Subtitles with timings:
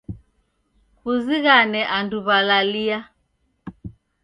[0.99, 2.99] Kuzighane andu w'alalia